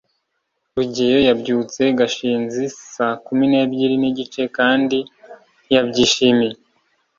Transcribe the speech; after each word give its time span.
rugeyo 0.75 1.19
yabyutse 1.27 1.81
gashinzi 1.99 2.63
saa 2.93 3.15
kumi 3.25 3.45
n'ebyiri 3.51 3.95
n'igice 3.99 4.41
kandi 4.57 4.97
ntiyabyishimiye 5.65 6.55